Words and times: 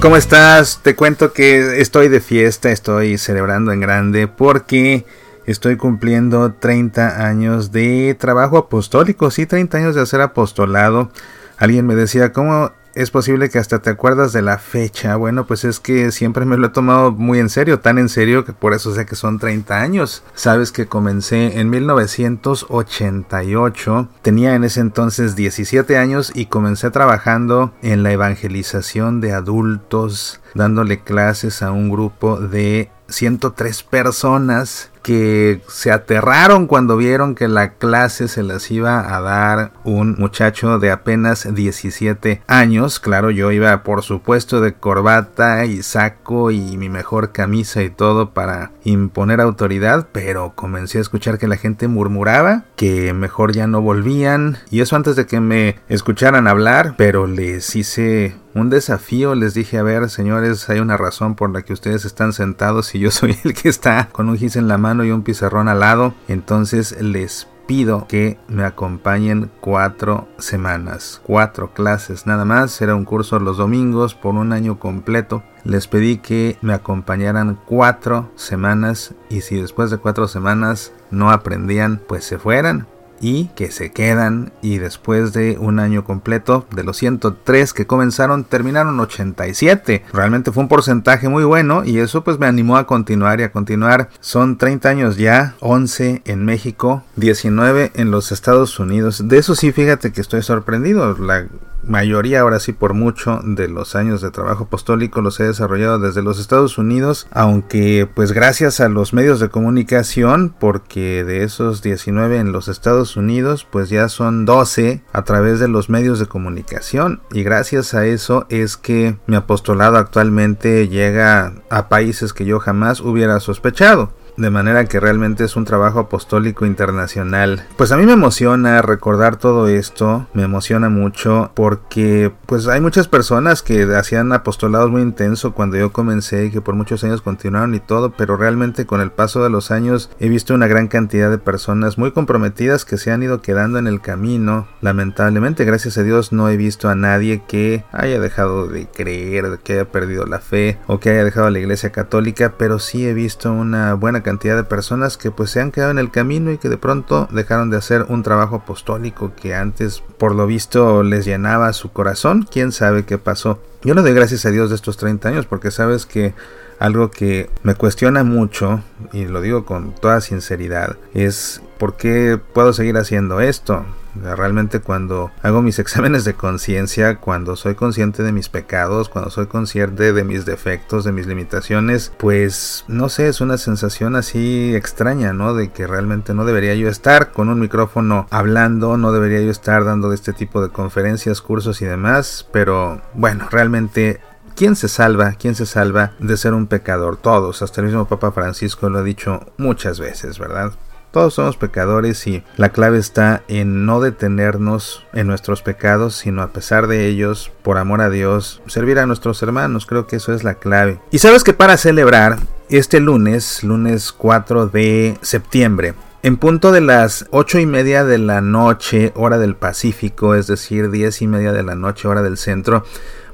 ¿Cómo 0.00 0.16
estás? 0.16 0.80
Te 0.82 0.96
cuento 0.96 1.34
que 1.34 1.78
estoy 1.82 2.08
de 2.08 2.20
fiesta, 2.20 2.70
estoy 2.70 3.18
celebrando 3.18 3.70
en 3.70 3.80
grande 3.80 4.28
porque 4.28 5.04
estoy 5.44 5.76
cumpliendo 5.76 6.54
30 6.54 7.26
años 7.26 7.70
de 7.70 8.16
trabajo 8.18 8.56
apostólico, 8.56 9.30
sí, 9.30 9.44
30 9.44 9.76
años 9.76 9.94
de 9.94 10.00
hacer 10.00 10.22
apostolado. 10.22 11.10
Alguien 11.58 11.86
me 11.86 11.96
decía, 11.96 12.32
¿cómo 12.32 12.72
es 12.94 13.10
posible 13.10 13.50
que 13.50 13.58
hasta 13.58 13.80
te 13.80 13.90
acuerdas 13.90 14.32
de 14.32 14.42
la 14.42 14.58
fecha. 14.58 15.16
Bueno, 15.16 15.44
pues 15.46 15.64
es 15.64 15.80
que 15.80 16.12
siempre 16.12 16.44
me 16.44 16.56
lo 16.56 16.68
he 16.68 16.70
tomado 16.70 17.10
muy 17.12 17.38
en 17.38 17.48
serio, 17.48 17.80
tan 17.80 17.98
en 17.98 18.08
serio 18.08 18.44
que 18.44 18.52
por 18.52 18.74
eso 18.74 18.94
sé 18.94 19.06
que 19.06 19.16
son 19.16 19.38
30 19.38 19.80
años. 19.80 20.22
Sabes 20.34 20.72
que 20.72 20.86
comencé 20.86 21.60
en 21.60 21.70
1988, 21.70 24.08
tenía 24.22 24.54
en 24.54 24.64
ese 24.64 24.80
entonces 24.80 25.36
17 25.36 25.96
años 25.96 26.32
y 26.34 26.46
comencé 26.46 26.90
trabajando 26.90 27.72
en 27.82 28.02
la 28.02 28.10
evangelización 28.12 29.20
de 29.20 29.32
adultos, 29.32 30.40
dándole 30.54 31.00
clases 31.00 31.62
a 31.62 31.70
un 31.70 31.90
grupo 31.90 32.40
de 32.40 32.90
103 33.08 33.82
personas 33.82 34.90
que 35.02 35.60
se 35.68 35.90
aterraron 35.90 36.66
cuando 36.66 36.96
vieron 36.96 37.34
que 37.34 37.48
la 37.48 37.74
clase 37.74 38.28
se 38.28 38.42
las 38.42 38.70
iba 38.70 39.16
a 39.16 39.20
dar 39.20 39.72
un 39.84 40.16
muchacho 40.18 40.78
de 40.78 40.90
apenas 40.90 41.52
17 41.52 42.42
años. 42.46 43.00
Claro, 43.00 43.30
yo 43.30 43.50
iba 43.52 43.82
por 43.82 44.02
supuesto 44.02 44.60
de 44.60 44.74
corbata 44.74 45.64
y 45.64 45.82
saco 45.82 46.50
y 46.50 46.76
mi 46.76 46.88
mejor 46.88 47.32
camisa 47.32 47.82
y 47.82 47.90
todo 47.90 48.30
para 48.30 48.72
imponer 48.84 49.40
autoridad, 49.40 50.08
pero 50.12 50.52
comencé 50.54 50.98
a 50.98 51.02
escuchar 51.02 51.38
que 51.38 51.48
la 51.48 51.56
gente 51.56 51.88
murmuraba 51.88 52.64
que 52.76 53.12
mejor 53.12 53.52
ya 53.52 53.66
no 53.66 53.82
volvían 53.82 54.58
y 54.70 54.80
eso 54.80 54.96
antes 54.96 55.16
de 55.16 55.26
que 55.26 55.40
me 55.40 55.76
escucharan 55.88 56.46
hablar, 56.46 56.94
pero 56.96 57.26
les 57.26 57.76
hice 57.76 58.36
un 58.54 58.70
desafío. 58.70 59.34
Les 59.34 59.54
dije, 59.54 59.78
a 59.78 59.82
ver, 59.82 60.08
señores, 60.10 60.68
hay 60.68 60.80
una 60.80 60.96
razón 60.96 61.34
por 61.34 61.50
la 61.50 61.62
que 61.62 61.72
ustedes 61.72 62.04
están 62.04 62.32
sentados 62.32 62.94
y 62.94 62.98
yo 62.98 63.10
soy 63.10 63.36
el 63.44 63.54
que 63.54 63.68
está 63.68 64.08
con 64.12 64.28
un 64.28 64.36
gis 64.36 64.56
en 64.56 64.68
la 64.68 64.78
mano 64.78 64.89
y 65.04 65.10
un 65.10 65.22
pizarrón 65.22 65.68
al 65.68 65.80
lado. 65.80 66.14
Entonces 66.28 67.00
les 67.00 67.48
pido 67.66 68.06
que 68.08 68.36
me 68.48 68.64
acompañen 68.64 69.50
cuatro 69.60 70.26
semanas, 70.38 71.20
cuatro 71.24 71.72
clases 71.72 72.26
nada 72.26 72.44
más. 72.44 72.82
Era 72.82 72.96
un 72.96 73.04
curso 73.04 73.38
los 73.38 73.58
domingos 73.58 74.14
por 74.14 74.34
un 74.34 74.52
año 74.52 74.78
completo. 74.80 75.44
Les 75.62 75.86
pedí 75.86 76.18
que 76.18 76.58
me 76.62 76.74
acompañaran 76.74 77.58
cuatro 77.66 78.30
semanas 78.34 79.14
y 79.28 79.42
si 79.42 79.60
después 79.60 79.90
de 79.90 79.98
cuatro 79.98 80.26
semanas 80.26 80.92
no 81.12 81.30
aprendían, 81.30 82.00
pues 82.08 82.24
se 82.24 82.38
fueran 82.38 82.88
y 83.20 83.46
que 83.54 83.70
se 83.70 83.92
quedan 83.92 84.52
y 84.62 84.78
después 84.78 85.32
de 85.32 85.56
un 85.58 85.78
año 85.78 86.04
completo 86.04 86.66
de 86.74 86.84
los 86.84 86.96
103 86.96 87.72
que 87.72 87.86
comenzaron 87.86 88.44
terminaron 88.44 88.98
87 88.98 90.04
realmente 90.12 90.52
fue 90.52 90.62
un 90.62 90.68
porcentaje 90.68 91.28
muy 91.28 91.44
bueno 91.44 91.84
y 91.84 91.98
eso 91.98 92.24
pues 92.24 92.38
me 92.38 92.46
animó 92.46 92.76
a 92.76 92.86
continuar 92.86 93.40
y 93.40 93.44
a 93.44 93.52
continuar. 93.52 94.08
Son 94.20 94.58
30 94.58 94.88
años 94.88 95.16
ya 95.16 95.54
11 95.60 96.22
en 96.24 96.44
México 96.44 97.04
19 97.16 97.92
en 97.94 98.10
los 98.10 98.32
Estados 98.32 98.78
Unidos. 98.78 99.28
De 99.28 99.38
eso 99.38 99.54
sí 99.54 99.72
fíjate 99.72 100.12
que 100.12 100.20
estoy 100.20 100.42
sorprendido. 100.42 101.16
La 101.18 101.46
mayoría, 101.90 102.40
ahora 102.40 102.60
sí 102.60 102.72
por 102.72 102.94
mucho, 102.94 103.40
de 103.44 103.68
los 103.68 103.94
años 103.94 104.22
de 104.22 104.30
trabajo 104.30 104.64
apostólico 104.64 105.20
los 105.20 105.38
he 105.40 105.44
desarrollado 105.44 105.98
desde 105.98 106.22
los 106.22 106.38
Estados 106.38 106.78
Unidos, 106.78 107.26
aunque 107.32 108.08
pues 108.14 108.32
gracias 108.32 108.80
a 108.80 108.88
los 108.88 109.12
medios 109.12 109.40
de 109.40 109.50
comunicación, 109.50 110.54
porque 110.58 111.24
de 111.24 111.44
esos 111.44 111.82
19 111.82 112.38
en 112.38 112.52
los 112.52 112.68
Estados 112.68 113.16
Unidos, 113.16 113.66
pues 113.70 113.90
ya 113.90 114.08
son 114.08 114.44
12 114.44 115.02
a 115.12 115.22
través 115.24 115.60
de 115.60 115.68
los 115.68 115.90
medios 115.90 116.18
de 116.18 116.26
comunicación, 116.26 117.20
y 117.32 117.42
gracias 117.42 117.94
a 117.94 118.06
eso 118.06 118.46
es 118.48 118.76
que 118.76 119.18
mi 119.26 119.36
apostolado 119.36 119.98
actualmente 119.98 120.88
llega 120.88 121.54
a 121.68 121.88
países 121.88 122.32
que 122.32 122.44
yo 122.44 122.60
jamás 122.60 123.00
hubiera 123.00 123.40
sospechado 123.40 124.12
de 124.36 124.50
manera 124.50 124.84
que 124.86 125.00
realmente 125.00 125.44
es 125.44 125.56
un 125.56 125.64
trabajo 125.64 126.00
apostólico 126.00 126.66
internacional. 126.66 127.64
Pues 127.76 127.92
a 127.92 127.96
mí 127.96 128.06
me 128.06 128.12
emociona 128.12 128.82
recordar 128.82 129.36
todo 129.36 129.68
esto, 129.68 130.26
me 130.34 130.42
emociona 130.42 130.88
mucho 130.88 131.52
porque 131.54 132.32
pues 132.46 132.66
hay 132.66 132.80
muchas 132.80 133.08
personas 133.08 133.62
que 133.62 133.82
hacían 133.94 134.32
apostolados 134.32 134.90
muy 134.90 135.02
intenso 135.02 135.52
cuando 135.52 135.76
yo 135.76 135.92
comencé 135.92 136.46
y 136.46 136.50
que 136.50 136.60
por 136.60 136.74
muchos 136.74 137.04
años 137.04 137.22
continuaron 137.22 137.74
y 137.74 137.80
todo, 137.80 138.12
pero 138.16 138.36
realmente 138.36 138.86
con 138.86 139.00
el 139.00 139.10
paso 139.10 139.42
de 139.42 139.50
los 139.50 139.70
años 139.70 140.10
he 140.18 140.28
visto 140.28 140.54
una 140.54 140.66
gran 140.66 140.88
cantidad 140.88 141.30
de 141.30 141.38
personas 141.38 141.98
muy 141.98 142.12
comprometidas 142.12 142.84
que 142.84 142.98
se 142.98 143.10
han 143.10 143.22
ido 143.22 143.40
quedando 143.40 143.78
en 143.78 143.86
el 143.86 144.00
camino. 144.00 144.68
Lamentablemente, 144.80 145.64
gracias 145.64 145.98
a 145.98 146.02
Dios 146.02 146.32
no 146.32 146.48
he 146.48 146.56
visto 146.56 146.88
a 146.88 146.94
nadie 146.94 147.42
que 147.46 147.84
haya 147.92 148.20
dejado 148.20 148.66
de 148.66 148.86
creer, 148.86 149.60
que 149.62 149.74
haya 149.74 149.90
perdido 149.90 150.26
la 150.26 150.40
fe 150.40 150.78
o 150.86 151.00
que 151.00 151.10
haya 151.10 151.24
dejado 151.24 151.50
la 151.50 151.58
iglesia 151.58 151.90
católica, 151.90 152.54
pero 152.58 152.78
sí 152.78 153.06
he 153.06 153.14
visto 153.14 153.52
una 153.52 153.94
buena 153.94 154.19
cantidad 154.22 154.56
de 154.56 154.64
personas 154.64 155.16
que 155.16 155.30
pues 155.30 155.50
se 155.50 155.60
han 155.60 155.70
quedado 155.70 155.90
en 155.90 155.98
el 155.98 156.10
camino 156.10 156.50
y 156.52 156.58
que 156.58 156.68
de 156.68 156.76
pronto 156.76 157.28
dejaron 157.30 157.70
de 157.70 157.76
hacer 157.76 158.06
un 158.08 158.22
trabajo 158.22 158.56
apostólico 158.56 159.32
que 159.34 159.54
antes 159.54 160.02
por 160.18 160.34
lo 160.34 160.46
visto 160.46 161.02
les 161.02 161.24
llenaba 161.24 161.72
su 161.72 161.92
corazón. 161.92 162.46
Quién 162.50 162.72
sabe 162.72 163.04
qué 163.04 163.18
pasó. 163.18 163.60
Yo 163.82 163.94
le 163.94 164.02
doy 164.02 164.12
gracias 164.12 164.44
a 164.46 164.50
Dios 164.50 164.70
de 164.70 164.76
estos 164.76 164.96
30 164.96 165.28
años 165.28 165.46
porque 165.46 165.70
sabes 165.70 166.06
que 166.06 166.34
algo 166.78 167.10
que 167.10 167.50
me 167.62 167.74
cuestiona 167.74 168.24
mucho, 168.24 168.82
y 169.12 169.26
lo 169.26 169.42
digo 169.42 169.66
con 169.66 169.94
toda 169.94 170.22
sinceridad, 170.22 170.96
es 171.12 171.60
por 171.78 171.96
qué 171.96 172.40
puedo 172.54 172.72
seguir 172.72 172.96
haciendo 172.96 173.40
esto. 173.40 173.84
Realmente 174.14 174.80
cuando 174.80 175.30
hago 175.42 175.62
mis 175.62 175.78
exámenes 175.80 176.24
de 176.24 176.34
conciencia, 176.34 177.16
cuando 177.16 177.56
soy 177.56 177.74
consciente 177.74 178.22
de 178.22 178.32
mis 178.32 178.48
pecados, 178.48 179.08
cuando 179.08 179.30
soy 179.30 179.46
consciente 179.46 180.12
de 180.12 180.24
mis 180.24 180.44
defectos, 180.44 181.04
de 181.04 181.12
mis 181.12 181.26
limitaciones, 181.26 182.12
pues 182.18 182.84
no 182.88 183.08
sé, 183.08 183.28
es 183.28 183.40
una 183.40 183.58
sensación 183.58 184.16
así 184.16 184.74
extraña, 184.74 185.32
¿no? 185.32 185.54
De 185.54 185.70
que 185.70 185.86
realmente 185.86 186.34
no 186.34 186.44
debería 186.44 186.74
yo 186.74 186.88
estar 186.88 187.32
con 187.32 187.48
un 187.48 187.60
micrófono 187.60 188.26
hablando, 188.30 188.96
no 188.96 189.12
debería 189.12 189.40
yo 189.40 189.50
estar 189.50 189.84
dando 189.84 190.12
este 190.12 190.32
tipo 190.32 190.62
de 190.62 190.70
conferencias, 190.70 191.40
cursos 191.40 191.82
y 191.82 191.86
demás, 191.86 192.46
pero 192.52 193.00
bueno, 193.14 193.48
realmente 193.50 194.20
¿Quién 194.60 194.76
se 194.76 194.88
salva? 194.88 195.32
¿Quién 195.38 195.54
se 195.54 195.64
salva 195.64 196.12
de 196.18 196.36
ser 196.36 196.52
un 196.52 196.66
pecador? 196.66 197.16
Todos, 197.16 197.62
hasta 197.62 197.80
el 197.80 197.86
mismo 197.86 198.06
Papa 198.06 198.30
Francisco 198.30 198.90
lo 198.90 198.98
ha 198.98 199.02
dicho 199.02 199.40
muchas 199.56 199.98
veces, 199.98 200.38
¿verdad? 200.38 200.72
Todos 201.10 201.34
somos 201.34 201.56
pecadores 201.56 202.24
y 202.28 202.44
la 202.56 202.68
clave 202.68 202.98
está 202.98 203.42
en 203.48 203.84
no 203.84 204.00
detenernos 204.00 205.04
en 205.12 205.26
nuestros 205.26 205.60
pecados, 205.60 206.14
sino 206.14 206.40
a 206.40 206.52
pesar 206.52 206.86
de 206.86 207.08
ellos, 207.08 207.50
por 207.62 207.78
amor 207.78 208.00
a 208.00 208.10
Dios, 208.10 208.62
servir 208.68 209.00
a 209.00 209.06
nuestros 209.06 209.42
hermanos. 209.42 209.86
Creo 209.86 210.06
que 210.06 210.16
eso 210.16 210.32
es 210.32 210.44
la 210.44 210.54
clave. 210.54 211.00
Y 211.10 211.18
sabes 211.18 211.42
que 211.42 211.52
para 211.52 211.76
celebrar 211.78 212.38
este 212.68 213.00
lunes, 213.00 213.64
lunes 213.64 214.12
4 214.12 214.68
de 214.68 215.18
septiembre, 215.20 215.94
en 216.22 216.36
punto 216.36 216.70
de 216.70 216.82
las 216.82 217.26
ocho 217.30 217.58
y 217.58 217.66
media 217.66 218.04
de 218.04 218.18
la 218.18 218.40
noche, 218.40 219.12
hora 219.16 219.38
del 219.38 219.56
Pacífico, 219.56 220.34
es 220.36 220.46
decir, 220.46 220.90
diez 220.90 221.22
y 221.22 221.26
media 221.26 221.52
de 221.52 221.62
la 221.62 221.74
noche, 221.74 222.06
hora 222.06 222.22
del 222.22 222.36
centro, 222.36 222.84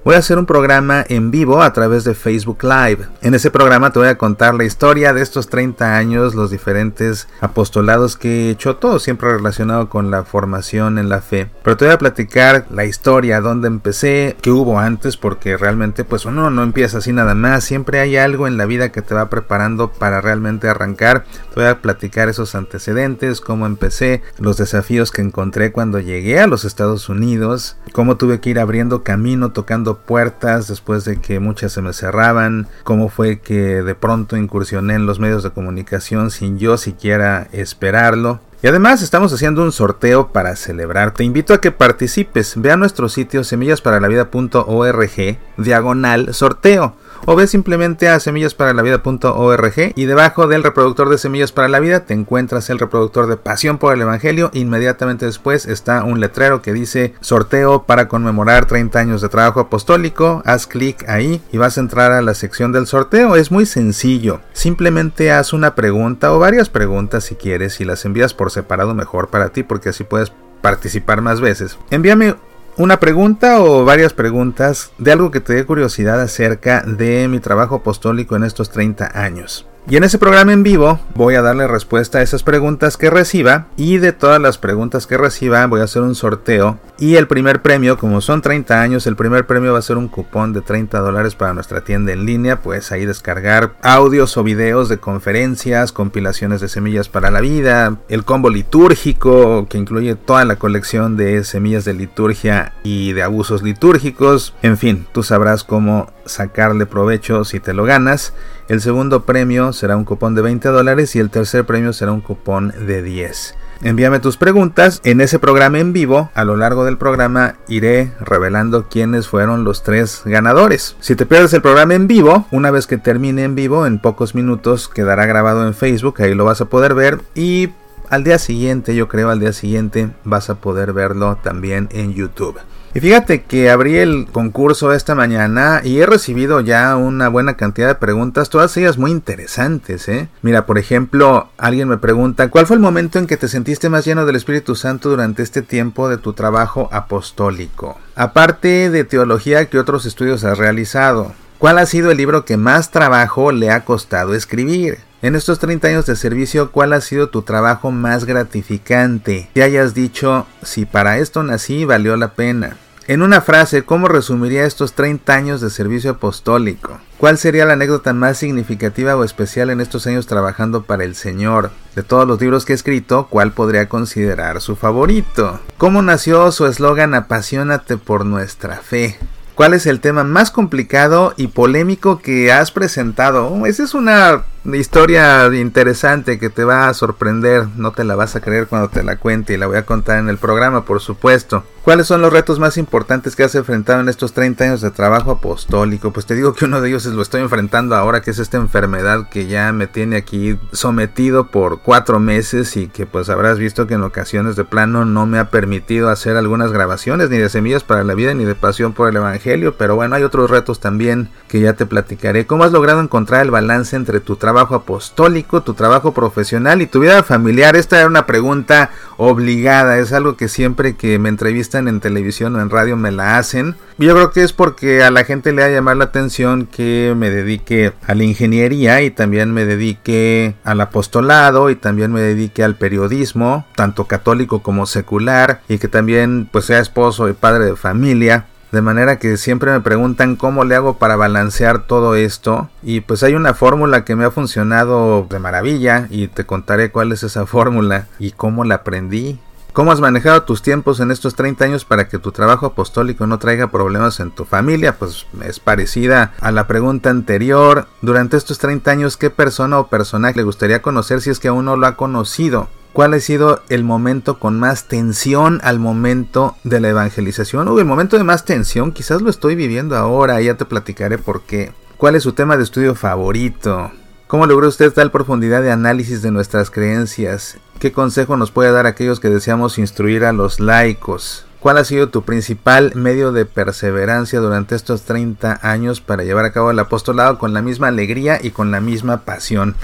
voy 0.06 0.14
a 0.14 0.18
hacer 0.18 0.38
un 0.38 0.46
programa 0.46 1.04
en 1.08 1.32
vivo 1.32 1.62
a 1.62 1.72
través 1.72 2.04
de 2.04 2.14
Facebook 2.14 2.62
Live. 2.62 3.08
En 3.22 3.34
ese 3.34 3.50
programa 3.50 3.90
te 3.90 3.98
voy 3.98 4.06
a 4.06 4.16
contar 4.16 4.54
la 4.54 4.62
historia 4.62 5.12
de 5.12 5.20
estos 5.20 5.48
30 5.48 5.96
años, 5.96 6.36
los 6.36 6.52
diferentes 6.52 7.26
apostolados 7.40 8.16
que 8.16 8.28
he 8.28 8.50
hecho, 8.50 8.76
todo 8.76 9.00
siempre 9.00 9.32
relacionado 9.32 9.88
con 9.88 10.12
la 10.12 10.22
formación 10.22 10.98
en 10.98 11.08
la 11.08 11.22
fe. 11.22 11.50
Pero 11.64 11.76
te 11.76 11.86
voy 11.86 11.94
a 11.94 11.98
platicar 11.98 12.66
la 12.70 12.84
historia, 12.84 13.40
dónde 13.40 13.66
empecé, 13.66 14.36
qué 14.42 14.52
hubo 14.52 14.78
antes, 14.78 15.16
porque 15.16 15.56
realmente 15.56 16.04
pues 16.04 16.24
uno 16.24 16.52
no 16.52 16.62
empieza 16.62 16.98
así 16.98 17.12
nada 17.12 17.34
más, 17.34 17.64
siempre 17.64 17.98
hay 17.98 18.16
algo 18.16 18.46
en 18.46 18.58
la 18.58 18.66
vida 18.66 18.92
que 18.92 19.02
te 19.02 19.12
va 19.12 19.28
preparando 19.28 19.90
para 19.90 20.20
realmente 20.20 20.68
arrancar. 20.68 21.24
Te 21.52 21.62
voy 21.62 21.68
a 21.68 21.82
platicar 21.82 22.28
esos 22.28 22.54
antecedentes, 22.54 23.40
cómo 23.40 23.66
empecé, 23.66 24.22
los 24.38 24.56
desafíos 24.56 25.10
que 25.10 25.22
encontré 25.22 25.72
cuando 25.72 25.98
llegué 25.98 26.38
a 26.38 26.46
los 26.46 26.64
Estados 26.64 27.08
Unidos, 27.08 27.76
cómo 27.90 28.16
tuve 28.16 28.38
que 28.38 28.50
ir 28.50 28.60
abriendo 28.60 29.02
camino, 29.02 29.50
tocando 29.50 29.95
puertas 29.96 30.68
después 30.68 31.04
de 31.04 31.20
que 31.20 31.40
muchas 31.40 31.72
se 31.72 31.82
me 31.82 31.92
cerraban, 31.92 32.68
cómo 32.84 33.08
fue 33.08 33.40
que 33.40 33.82
de 33.82 33.94
pronto 33.94 34.36
incursioné 34.36 34.94
en 34.94 35.06
los 35.06 35.18
medios 35.18 35.42
de 35.42 35.50
comunicación 35.50 36.30
sin 36.30 36.58
yo 36.58 36.76
siquiera 36.76 37.48
esperarlo. 37.52 38.40
Y 38.62 38.68
además 38.68 39.02
estamos 39.02 39.32
haciendo 39.32 39.62
un 39.62 39.70
sorteo 39.70 40.32
para 40.32 40.56
celebrar. 40.56 41.12
Te 41.12 41.24
invito 41.24 41.52
a 41.52 41.60
que 41.60 41.72
participes. 41.72 42.54
Ve 42.56 42.72
a 42.72 42.76
nuestro 42.76 43.08
sitio 43.08 43.44
semillasparalavida.org 43.44 45.38
diagonal 45.58 46.34
sorteo 46.34 46.94
o 47.24 47.36
ve 47.36 47.46
simplemente 47.46 48.08
a 48.08 48.20
semillasparalavida.org 48.20 49.92
y 49.94 50.04
debajo 50.04 50.46
del 50.46 50.62
reproductor 50.62 51.08
de 51.08 51.18
Semillas 51.18 51.52
para 51.52 51.68
la 51.68 51.80
Vida 51.80 52.00
te 52.00 52.14
encuentras 52.14 52.70
el 52.70 52.78
reproductor 52.78 53.26
de 53.26 53.36
Pasión 53.36 53.78
por 53.78 53.94
el 53.94 54.02
Evangelio. 54.02 54.50
Inmediatamente 54.52 55.26
después 55.26 55.66
está 55.66 56.04
un 56.04 56.20
letrero 56.20 56.62
que 56.62 56.72
dice 56.72 57.14
sorteo 57.20 57.84
para 57.84 58.08
conmemorar 58.08 58.66
30 58.66 58.98
años 58.98 59.22
de 59.22 59.28
trabajo 59.28 59.60
apostólico. 59.60 60.42
Haz 60.44 60.66
clic 60.66 61.08
ahí 61.08 61.40
y 61.52 61.58
vas 61.58 61.78
a 61.78 61.80
entrar 61.80 62.12
a 62.12 62.22
la 62.22 62.34
sección 62.34 62.72
del 62.72 62.86
sorteo. 62.86 63.36
Es 63.36 63.50
muy 63.50 63.66
sencillo. 63.66 64.40
Simplemente 64.52 65.32
haz 65.32 65.52
una 65.52 65.74
pregunta 65.74 66.32
o 66.32 66.38
varias 66.38 66.68
preguntas 66.68 67.24
si 67.24 67.34
quieres 67.34 67.80
y 67.80 67.84
las 67.84 68.04
envías 68.04 68.34
por 68.34 68.50
separado 68.50 68.94
mejor 68.94 69.28
para 69.28 69.50
ti 69.50 69.62
porque 69.62 69.90
así 69.90 70.04
puedes 70.04 70.32
participar 70.60 71.20
más 71.20 71.40
veces. 71.40 71.78
Envíame 71.90 72.34
una 72.78 73.00
pregunta 73.00 73.60
o 73.62 73.84
varias 73.84 74.12
preguntas 74.12 74.92
de 74.98 75.12
algo 75.12 75.30
que 75.30 75.40
te 75.40 75.54
dé 75.54 75.64
curiosidad 75.64 76.20
acerca 76.20 76.82
de 76.82 77.26
mi 77.28 77.40
trabajo 77.40 77.76
apostólico 77.76 78.36
en 78.36 78.44
estos 78.44 78.70
30 78.70 79.18
años. 79.18 79.66
Y 79.88 79.96
en 79.96 80.02
ese 80.02 80.18
programa 80.18 80.52
en 80.52 80.64
vivo 80.64 80.98
voy 81.14 81.36
a 81.36 81.42
darle 81.42 81.68
respuesta 81.68 82.18
a 82.18 82.22
esas 82.22 82.42
preguntas 82.42 82.96
que 82.96 83.08
reciba 83.08 83.68
y 83.76 83.98
de 83.98 84.12
todas 84.12 84.40
las 84.40 84.58
preguntas 84.58 85.06
que 85.06 85.16
reciba 85.16 85.64
voy 85.66 85.80
a 85.80 85.84
hacer 85.84 86.02
un 86.02 86.16
sorteo 86.16 86.80
y 86.98 87.16
el 87.16 87.28
primer 87.28 87.60
premio, 87.60 87.98
como 87.98 88.20
son 88.20 88.40
30 88.40 88.80
años, 88.80 89.06
el 89.06 89.16
primer 89.16 89.46
premio 89.46 89.74
va 89.74 89.78
a 89.78 89.82
ser 89.82 89.98
un 89.98 90.08
cupón 90.08 90.52
de 90.52 90.62
30 90.62 90.98
dólares 90.98 91.34
para 91.34 91.52
nuestra 91.52 91.82
tienda 91.82 92.12
en 92.12 92.24
línea, 92.24 92.62
pues 92.62 92.90
ahí 92.90 93.04
descargar 93.04 93.74
audios 93.82 94.36
o 94.38 94.42
videos 94.42 94.88
de 94.88 94.98
conferencias, 94.98 95.92
compilaciones 95.92 96.60
de 96.62 96.68
semillas 96.68 97.08
para 97.08 97.30
la 97.30 97.40
vida, 97.40 97.98
el 98.08 98.24
combo 98.24 98.48
litúrgico 98.48 99.68
que 99.68 99.78
incluye 99.78 100.14
toda 100.14 100.44
la 100.46 100.56
colección 100.56 101.16
de 101.16 101.44
semillas 101.44 101.84
de 101.84 101.94
liturgia 101.94 102.72
y 102.82 103.12
de 103.12 103.22
abusos 103.22 103.62
litúrgicos, 103.62 104.54
en 104.62 104.78
fin, 104.78 105.06
tú 105.12 105.22
sabrás 105.22 105.64
cómo 105.64 106.15
sacarle 106.26 106.86
provecho 106.86 107.44
si 107.44 107.60
te 107.60 107.74
lo 107.74 107.84
ganas. 107.84 108.32
El 108.68 108.80
segundo 108.80 109.24
premio 109.24 109.72
será 109.72 109.96
un 109.96 110.04
cupón 110.04 110.34
de 110.34 110.42
20 110.42 110.68
dólares 110.68 111.16
y 111.16 111.20
el 111.20 111.30
tercer 111.30 111.64
premio 111.64 111.92
será 111.92 112.12
un 112.12 112.20
cupón 112.20 112.72
de 112.86 113.02
10. 113.02 113.54
Envíame 113.82 114.20
tus 114.20 114.36
preguntas. 114.36 115.00
En 115.04 115.20
ese 115.20 115.38
programa 115.38 115.78
en 115.78 115.92
vivo, 115.92 116.30
a 116.34 116.44
lo 116.44 116.56
largo 116.56 116.84
del 116.84 116.96
programa, 116.96 117.56
iré 117.68 118.12
revelando 118.20 118.88
quiénes 118.88 119.28
fueron 119.28 119.64
los 119.64 119.82
tres 119.82 120.22
ganadores. 120.24 120.96
Si 121.00 121.14
te 121.14 121.26
pierdes 121.26 121.52
el 121.52 121.62
programa 121.62 121.94
en 121.94 122.06
vivo, 122.06 122.46
una 122.50 122.70
vez 122.70 122.86
que 122.86 122.96
termine 122.96 123.44
en 123.44 123.54
vivo, 123.54 123.86
en 123.86 123.98
pocos 123.98 124.34
minutos 124.34 124.88
quedará 124.88 125.26
grabado 125.26 125.66
en 125.66 125.74
Facebook, 125.74 126.22
ahí 126.22 126.34
lo 126.34 126.44
vas 126.44 126.60
a 126.60 126.66
poder 126.66 126.94
ver. 126.94 127.20
Y 127.34 127.70
al 128.08 128.24
día 128.24 128.38
siguiente, 128.38 128.94
yo 128.94 129.08
creo 129.08 129.30
al 129.30 129.40
día 129.40 129.52
siguiente, 129.52 130.10
vas 130.24 130.48
a 130.48 130.56
poder 130.56 130.92
verlo 130.92 131.38
también 131.42 131.88
en 131.92 132.14
YouTube. 132.14 132.58
Y 132.96 133.00
fíjate 133.00 133.42
que 133.42 133.68
abrí 133.68 133.98
el 133.98 134.26
concurso 134.32 134.94
esta 134.94 135.14
mañana 135.14 135.82
y 135.84 136.00
he 136.00 136.06
recibido 136.06 136.62
ya 136.62 136.96
una 136.96 137.28
buena 137.28 137.54
cantidad 137.54 137.88
de 137.88 137.94
preguntas, 137.96 138.48
todas 138.48 138.74
ellas 138.78 138.96
muy 138.96 139.10
interesantes, 139.10 140.08
¿eh? 140.08 140.30
Mira, 140.40 140.64
por 140.64 140.78
ejemplo, 140.78 141.50
alguien 141.58 141.90
me 141.90 141.98
pregunta, 141.98 142.48
¿cuál 142.48 142.66
fue 142.66 142.76
el 142.76 142.80
momento 142.80 143.18
en 143.18 143.26
que 143.26 143.36
te 143.36 143.48
sentiste 143.48 143.90
más 143.90 144.06
lleno 144.06 144.24
del 144.24 144.36
Espíritu 144.36 144.74
Santo 144.74 145.10
durante 145.10 145.42
este 145.42 145.60
tiempo 145.60 146.08
de 146.08 146.16
tu 146.16 146.32
trabajo 146.32 146.88
apostólico? 146.90 147.98
Aparte 148.14 148.88
de 148.88 149.04
teología, 149.04 149.66
¿qué 149.68 149.78
otros 149.78 150.06
estudios 150.06 150.42
has 150.44 150.56
realizado? 150.56 151.34
¿Cuál 151.58 151.76
ha 151.76 151.84
sido 151.84 152.10
el 152.10 152.16
libro 152.16 152.46
que 152.46 152.56
más 152.56 152.92
trabajo 152.92 153.52
le 153.52 153.70
ha 153.70 153.84
costado 153.84 154.32
escribir? 154.32 155.00
En 155.20 155.34
estos 155.34 155.58
30 155.58 155.88
años 155.88 156.06
de 156.06 156.16
servicio, 156.16 156.72
¿cuál 156.72 156.94
ha 156.94 157.02
sido 157.02 157.28
tu 157.28 157.42
trabajo 157.42 157.90
más 157.90 158.24
gratificante? 158.24 159.50
Que 159.52 159.62
hayas 159.62 159.92
dicho, 159.92 160.46
si 160.62 160.86
para 160.86 161.18
esto 161.18 161.42
nací, 161.42 161.84
valió 161.84 162.16
la 162.16 162.32
pena. 162.32 162.78
En 163.08 163.22
una 163.22 163.40
frase, 163.40 163.84
¿cómo 163.84 164.08
resumiría 164.08 164.64
estos 164.64 164.94
30 164.94 165.32
años 165.32 165.60
de 165.60 165.70
servicio 165.70 166.10
apostólico? 166.10 166.98
¿Cuál 167.18 167.38
sería 167.38 167.64
la 167.64 167.74
anécdota 167.74 168.12
más 168.12 168.36
significativa 168.36 169.14
o 169.14 169.22
especial 169.22 169.70
en 169.70 169.80
estos 169.80 170.08
años 170.08 170.26
trabajando 170.26 170.82
para 170.82 171.04
el 171.04 171.14
Señor? 171.14 171.70
De 171.94 172.02
todos 172.02 172.26
los 172.26 172.40
libros 172.40 172.64
que 172.64 172.72
he 172.72 172.74
escrito, 172.74 173.28
¿cuál 173.30 173.52
podría 173.52 173.88
considerar 173.88 174.60
su 174.60 174.74
favorito? 174.74 175.60
¿Cómo 175.78 176.02
nació 176.02 176.50
su 176.50 176.66
eslogan 176.66 177.14
Apasionate 177.14 177.96
por 177.96 178.26
nuestra 178.26 178.78
fe? 178.78 179.16
¿Cuál 179.54 179.74
es 179.74 179.86
el 179.86 180.00
tema 180.00 180.24
más 180.24 180.50
complicado 180.50 181.32
y 181.36 181.46
polémico 181.46 182.18
que 182.18 182.50
has 182.50 182.72
presentado? 182.72 183.66
Esa 183.66 183.84
es 183.84 183.94
una 183.94 184.42
historia 184.74 185.46
interesante 185.54 186.40
que 186.40 186.50
te 186.50 186.64
va 186.64 186.88
a 186.88 186.94
sorprender. 186.94 187.68
No 187.76 187.92
te 187.92 188.02
la 188.02 188.16
vas 188.16 188.34
a 188.34 188.40
creer 188.40 188.66
cuando 188.66 188.88
te 188.88 189.04
la 189.04 189.16
cuente 189.16 189.54
y 189.54 189.58
la 189.58 189.68
voy 189.68 189.76
a 189.76 189.86
contar 189.86 190.18
en 190.18 190.28
el 190.28 190.38
programa, 190.38 190.84
por 190.84 191.00
supuesto. 191.00 191.62
¿Cuáles 191.86 192.08
son 192.08 192.20
los 192.20 192.32
retos 192.32 192.58
más 192.58 192.78
importantes 192.78 193.36
que 193.36 193.44
has 193.44 193.54
enfrentado 193.54 194.00
en 194.00 194.08
estos 194.08 194.32
30 194.32 194.64
años 194.64 194.80
de 194.80 194.90
trabajo 194.90 195.30
apostólico? 195.30 196.12
Pues 196.12 196.26
te 196.26 196.34
digo 196.34 196.52
que 196.52 196.64
uno 196.64 196.80
de 196.80 196.88
ellos 196.88 197.06
es 197.06 197.12
lo 197.12 197.22
estoy 197.22 197.42
enfrentando 197.42 197.94
ahora, 197.94 198.22
que 198.22 198.32
es 198.32 198.40
esta 198.40 198.56
enfermedad 198.56 199.28
que 199.28 199.46
ya 199.46 199.72
me 199.72 199.86
tiene 199.86 200.16
aquí 200.16 200.58
sometido 200.72 201.52
por 201.52 201.82
cuatro 201.82 202.18
meses 202.18 202.76
y 202.76 202.88
que 202.88 203.06
pues 203.06 203.28
habrás 203.28 203.60
visto 203.60 203.86
que 203.86 203.94
en 203.94 204.02
ocasiones 204.02 204.56
de 204.56 204.64
plano 204.64 205.04
no 205.04 205.26
me 205.26 205.38
ha 205.38 205.50
permitido 205.50 206.08
hacer 206.08 206.36
algunas 206.36 206.72
grabaciones 206.72 207.30
ni 207.30 207.38
de 207.38 207.48
semillas 207.48 207.84
para 207.84 208.02
la 208.02 208.14
vida 208.14 208.34
ni 208.34 208.44
de 208.44 208.56
pasión 208.56 208.92
por 208.92 209.08
el 209.08 209.14
Evangelio. 209.14 209.76
Pero 209.76 209.94
bueno, 209.94 210.16
hay 210.16 210.24
otros 210.24 210.50
retos 210.50 210.80
también 210.80 211.28
que 211.46 211.60
ya 211.60 211.74
te 211.74 211.86
platicaré. 211.86 212.48
¿Cómo 212.48 212.64
has 212.64 212.72
logrado 212.72 213.00
encontrar 213.00 213.42
el 213.42 213.52
balance 213.52 213.94
entre 213.94 214.18
tu 214.18 214.34
trabajo 214.34 214.55
apostólico, 214.64 215.62
tu 215.62 215.74
trabajo 215.74 216.12
profesional 216.12 216.82
y 216.82 216.86
tu 216.86 217.00
vida 217.00 217.22
familiar? 217.22 217.76
Esta 217.76 217.98
era 217.98 218.06
una 218.06 218.26
pregunta 218.26 218.90
obligada, 219.16 219.98
es 219.98 220.12
algo 220.12 220.36
que 220.36 220.48
siempre 220.48 220.96
que 220.96 221.18
me 221.18 221.28
entrevistan 221.28 221.88
en 221.88 222.00
televisión 222.00 222.56
o 222.56 222.60
en 222.60 222.70
radio 222.70 222.96
me 222.96 223.10
la 223.10 223.38
hacen. 223.38 223.76
Yo 223.98 224.14
creo 224.14 224.30
que 224.30 224.42
es 224.42 224.52
porque 224.52 225.02
a 225.02 225.10
la 225.10 225.24
gente 225.24 225.52
le 225.52 225.62
ha 225.62 225.70
llamado 225.70 225.98
la 225.98 226.04
atención 226.04 226.66
que 226.66 227.14
me 227.16 227.30
dedique 227.30 227.92
a 228.06 228.14
la 228.14 228.24
ingeniería 228.24 229.02
y 229.02 229.10
también 229.10 229.52
me 229.52 229.64
dedique 229.64 230.54
al 230.64 230.80
apostolado 230.80 231.70
y 231.70 231.76
también 231.76 232.12
me 232.12 232.20
dedique 232.20 232.62
al 232.62 232.76
periodismo, 232.76 233.66
tanto 233.74 234.06
católico 234.06 234.62
como 234.62 234.86
secular, 234.86 235.62
y 235.68 235.78
que 235.78 235.88
también 235.88 236.48
pues 236.50 236.66
sea 236.66 236.80
esposo 236.80 237.28
y 237.28 237.32
padre 237.32 237.64
de 237.64 237.76
familia. 237.76 238.46
De 238.72 238.82
manera 238.82 239.18
que 239.18 239.36
siempre 239.36 239.70
me 239.70 239.80
preguntan 239.80 240.36
cómo 240.36 240.64
le 240.64 240.74
hago 240.74 240.98
para 240.98 241.16
balancear 241.16 241.86
todo 241.86 242.14
esto. 242.14 242.68
Y 242.82 243.00
pues 243.00 243.22
hay 243.22 243.34
una 243.34 243.54
fórmula 243.54 244.04
que 244.04 244.16
me 244.16 244.24
ha 244.24 244.30
funcionado 244.30 245.26
de 245.28 245.38
maravilla 245.38 246.08
y 246.10 246.28
te 246.28 246.44
contaré 246.44 246.90
cuál 246.90 247.12
es 247.12 247.22
esa 247.22 247.46
fórmula 247.46 248.06
y 248.18 248.32
cómo 248.32 248.64
la 248.64 248.76
aprendí 248.76 249.38
¿Cómo 249.76 249.92
has 249.92 250.00
manejado 250.00 250.42
tus 250.44 250.62
tiempos 250.62 251.00
en 251.00 251.10
estos 251.10 251.34
30 251.34 251.62
años 251.66 251.84
para 251.84 252.08
que 252.08 252.18
tu 252.18 252.32
trabajo 252.32 252.64
apostólico 252.64 253.26
no 253.26 253.38
traiga 253.38 253.70
problemas 253.70 254.20
en 254.20 254.30
tu 254.30 254.46
familia? 254.46 254.96
Pues 254.96 255.26
es 255.44 255.60
parecida 255.60 256.32
a 256.40 256.50
la 256.50 256.66
pregunta 256.66 257.10
anterior. 257.10 257.86
Durante 258.00 258.38
estos 258.38 258.58
30 258.58 258.90
años, 258.90 259.18
¿qué 259.18 259.28
persona 259.28 259.78
o 259.78 259.88
personaje 259.88 260.38
le 260.38 260.44
gustaría 260.44 260.80
conocer 260.80 261.20
si 261.20 261.28
es 261.28 261.40
que 261.40 261.48
aún 261.48 261.66
no 261.66 261.76
lo 261.76 261.86
ha 261.86 261.94
conocido? 261.94 262.70
¿Cuál 262.96 263.12
ha 263.12 263.20
sido 263.20 263.60
el 263.68 263.84
momento 263.84 264.38
con 264.38 264.58
más 264.58 264.84
tensión 264.88 265.60
al 265.62 265.78
momento 265.78 266.56
de 266.64 266.80
la 266.80 266.88
evangelización? 266.88 267.68
O 267.68 267.78
el 267.78 267.84
momento 267.84 268.16
de 268.16 268.24
más 268.24 268.46
tensión, 268.46 268.90
quizás 268.90 269.20
lo 269.20 269.28
estoy 269.28 269.54
viviendo 269.54 269.96
ahora, 269.96 270.40
ya 270.40 270.54
te 270.54 270.64
platicaré 270.64 271.18
por 271.18 271.42
qué. 271.42 271.74
¿Cuál 271.98 272.14
es 272.14 272.22
su 272.22 272.32
tema 272.32 272.56
de 272.56 272.62
estudio 272.62 272.94
favorito? 272.94 273.90
¿Cómo 274.28 274.46
logró 274.46 274.66
usted 274.66 274.94
tal 274.94 275.10
profundidad 275.10 275.60
de 275.60 275.72
análisis 275.72 276.22
de 276.22 276.30
nuestras 276.30 276.70
creencias? 276.70 277.58
¿Qué 277.78 277.92
consejo 277.92 278.38
nos 278.38 278.50
puede 278.50 278.72
dar 278.72 278.86
aquellos 278.86 279.20
que 279.20 279.28
deseamos 279.28 279.76
instruir 279.76 280.24
a 280.24 280.32
los 280.32 280.58
laicos? 280.58 281.44
¿Cuál 281.60 281.76
ha 281.76 281.84
sido 281.84 282.08
tu 282.08 282.22
principal 282.22 282.92
medio 282.94 283.30
de 283.30 283.44
perseverancia 283.44 284.40
durante 284.40 284.74
estos 284.74 285.02
30 285.02 285.60
años 285.62 286.00
para 286.00 286.24
llevar 286.24 286.46
a 286.46 286.52
cabo 286.52 286.70
el 286.70 286.78
apostolado 286.78 287.38
con 287.38 287.52
la 287.52 287.60
misma 287.60 287.88
alegría 287.88 288.38
y 288.42 288.52
con 288.52 288.70
la 288.70 288.80
misma 288.80 289.22
pasión? 289.26 289.76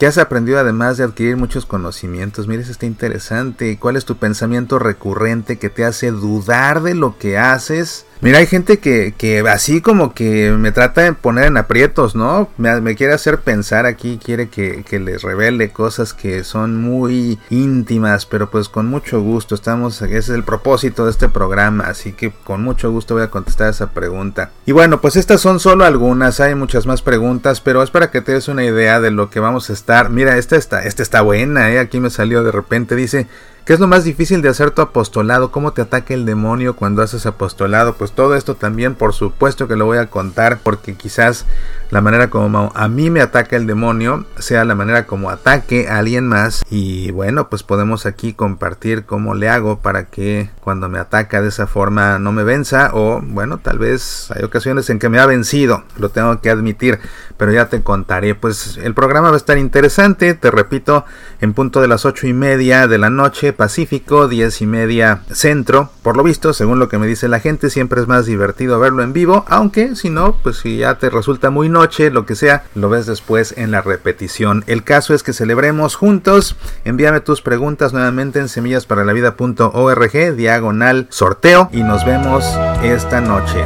¿Qué 0.00 0.06
has 0.06 0.16
aprendido 0.16 0.58
además 0.58 0.96
de 0.96 1.04
adquirir 1.04 1.36
muchos 1.36 1.66
conocimientos? 1.66 2.48
Mires, 2.48 2.70
está 2.70 2.86
interesante. 2.86 3.78
¿Cuál 3.78 3.96
es 3.96 4.06
tu 4.06 4.16
pensamiento 4.16 4.78
recurrente 4.78 5.58
que 5.58 5.68
te 5.68 5.84
hace 5.84 6.10
dudar 6.10 6.80
de 6.80 6.94
lo 6.94 7.18
que 7.18 7.36
haces? 7.36 8.06
Mira, 8.22 8.38
hay 8.38 8.46
gente 8.46 8.78
que, 8.80 9.14
que 9.16 9.40
así 9.48 9.80
como 9.80 10.12
que 10.12 10.50
me 10.52 10.72
trata 10.72 11.00
de 11.00 11.14
poner 11.14 11.46
en 11.46 11.56
aprietos, 11.56 12.14
¿no? 12.14 12.50
Me, 12.58 12.94
quiere 12.94 13.14
hacer 13.14 13.40
pensar 13.40 13.86
aquí, 13.86 14.20
quiere 14.22 14.50
que, 14.50 14.84
que, 14.84 15.00
les 15.00 15.22
revele 15.22 15.70
cosas 15.70 16.12
que 16.12 16.44
son 16.44 16.82
muy 16.82 17.38
íntimas, 17.48 18.26
pero 18.26 18.50
pues 18.50 18.68
con 18.68 18.88
mucho 18.88 19.22
gusto, 19.22 19.54
estamos, 19.54 20.02
ese 20.02 20.18
es 20.18 20.28
el 20.28 20.44
propósito 20.44 21.06
de 21.06 21.12
este 21.12 21.30
programa, 21.30 21.84
así 21.84 22.12
que 22.12 22.30
con 22.30 22.62
mucho 22.62 22.90
gusto 22.90 23.14
voy 23.14 23.22
a 23.22 23.30
contestar 23.30 23.70
esa 23.70 23.92
pregunta. 23.92 24.50
Y 24.66 24.72
bueno, 24.72 25.00
pues 25.00 25.16
estas 25.16 25.40
son 25.40 25.58
solo 25.58 25.86
algunas, 25.86 26.40
hay 26.40 26.54
muchas 26.54 26.84
más 26.84 27.00
preguntas, 27.00 27.62
pero 27.62 27.82
es 27.82 27.90
para 27.90 28.10
que 28.10 28.20
te 28.20 28.32
des 28.32 28.48
una 28.48 28.64
idea 28.64 29.00
de 29.00 29.10
lo 29.10 29.30
que 29.30 29.40
vamos 29.40 29.70
a 29.70 29.72
Mira, 30.10 30.38
esta 30.38 30.56
está, 30.56 30.84
esta 30.84 31.02
está 31.02 31.22
buena, 31.22 31.70
¿eh? 31.70 31.78
Aquí 31.78 32.00
me 32.00 32.10
salió 32.10 32.42
de 32.42 32.52
repente, 32.52 32.96
dice... 32.96 33.26
¿Qué 33.70 33.74
es 33.74 33.78
lo 33.78 33.86
más 33.86 34.02
difícil 34.02 34.42
de 34.42 34.48
hacer 34.48 34.72
tu 34.72 34.82
apostolado? 34.82 35.52
¿Cómo 35.52 35.72
te 35.72 35.80
ataca 35.80 36.12
el 36.12 36.26
demonio 36.26 36.74
cuando 36.74 37.02
haces 37.02 37.24
apostolado? 37.24 37.94
Pues 37.94 38.10
todo 38.10 38.34
esto 38.34 38.56
también 38.56 38.96
por 38.96 39.12
supuesto 39.12 39.68
que 39.68 39.76
lo 39.76 39.86
voy 39.86 39.98
a 39.98 40.06
contar 40.06 40.58
porque 40.60 40.96
quizás 40.96 41.46
la 41.90 42.00
manera 42.00 42.30
como 42.30 42.72
a 42.74 42.88
mí 42.88 43.10
me 43.10 43.20
ataca 43.20 43.56
el 43.56 43.66
demonio 43.66 44.24
sea 44.38 44.64
la 44.64 44.74
manera 44.74 45.06
como 45.06 45.30
ataque 45.30 45.88
a 45.88 45.98
alguien 45.98 46.26
más 46.26 46.62
y 46.70 47.10
bueno 47.10 47.48
pues 47.48 47.62
podemos 47.62 48.06
aquí 48.06 48.32
compartir 48.32 49.04
cómo 49.04 49.34
le 49.34 49.48
hago 49.48 49.80
para 49.80 50.04
que 50.04 50.50
cuando 50.60 50.88
me 50.88 50.98
ataca 50.98 51.42
de 51.42 51.48
esa 51.48 51.66
forma 51.66 52.18
no 52.18 52.30
me 52.32 52.44
venza 52.44 52.90
o 52.94 53.20
bueno 53.20 53.58
tal 53.58 53.78
vez 53.78 54.30
hay 54.30 54.44
ocasiones 54.44 54.88
en 54.90 55.00
que 55.00 55.08
me 55.08 55.18
ha 55.18 55.26
vencido 55.26 55.82
lo 55.98 56.10
tengo 56.10 56.40
que 56.40 56.50
admitir 56.50 57.00
pero 57.36 57.52
ya 57.52 57.68
te 57.68 57.82
contaré 57.82 58.36
pues 58.36 58.78
el 58.80 58.94
programa 58.94 59.30
va 59.30 59.34
a 59.34 59.38
estar 59.38 59.58
interesante 59.58 60.34
te 60.34 60.50
repito 60.50 61.04
en 61.40 61.54
punto 61.54 61.80
de 61.80 61.88
las 61.88 62.04
ocho 62.04 62.28
y 62.28 62.32
media 62.32 62.86
de 62.86 62.98
la 62.98 63.10
noche 63.10 63.52
Pacífico, 63.60 64.26
10 64.26 64.62
y 64.62 64.66
media 64.66 65.20
Centro. 65.30 65.90
Por 66.02 66.16
lo 66.16 66.22
visto, 66.22 66.54
según 66.54 66.78
lo 66.78 66.88
que 66.88 66.96
me 66.96 67.06
dice 67.06 67.28
la 67.28 67.40
gente, 67.40 67.68
siempre 67.68 68.00
es 68.00 68.08
más 68.08 68.24
divertido 68.24 68.80
verlo 68.80 69.02
en 69.02 69.12
vivo, 69.12 69.44
aunque 69.48 69.96
si 69.96 70.08
no, 70.08 70.34
pues 70.42 70.56
si 70.56 70.78
ya 70.78 70.94
te 70.94 71.10
resulta 71.10 71.50
muy 71.50 71.68
noche, 71.68 72.10
lo 72.10 72.24
que 72.24 72.36
sea, 72.36 72.64
lo 72.74 72.88
ves 72.88 73.04
después 73.04 73.52
en 73.58 73.70
la 73.70 73.82
repetición. 73.82 74.64
El 74.66 74.82
caso 74.82 75.12
es 75.12 75.22
que 75.22 75.34
celebremos 75.34 75.94
juntos. 75.94 76.56
Envíame 76.86 77.20
tus 77.20 77.42
preguntas 77.42 77.92
nuevamente 77.92 78.38
en 78.38 78.48
semillasparalavida.org, 78.48 80.36
diagonal 80.36 81.06
sorteo, 81.10 81.68
y 81.70 81.82
nos 81.82 82.06
vemos 82.06 82.46
esta 82.82 83.20
noche. 83.20 83.62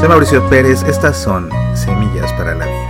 Soy 0.00 0.08
Mauricio 0.08 0.42
Pérez, 0.50 0.82
estas 0.82 1.16
son 1.16 1.50
Semillas 1.76 2.32
para 2.32 2.56
la 2.56 2.66
Vida. 2.66 2.89